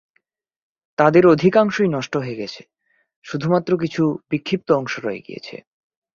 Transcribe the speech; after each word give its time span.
তাদের 0.97 1.23
অধিকাংশই 1.27 1.89
নষ্ট 1.89 2.13
হয়ে 2.17 2.39
গেছে; 2.41 2.61
শুধুমাত্র 3.25 3.71
কিছু 3.77 4.01
বিক্ষিপ্ত 4.29 4.69
অংশ 4.71 4.93
রয়ে 4.99 5.25
গিয়েছে। 5.27 5.55